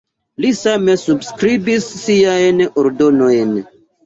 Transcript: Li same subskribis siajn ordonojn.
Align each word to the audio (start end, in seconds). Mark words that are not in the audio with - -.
Li 0.45 0.49
same 0.59 0.95
subskribis 1.01 1.91
siajn 2.05 2.65
ordonojn. 2.87 3.55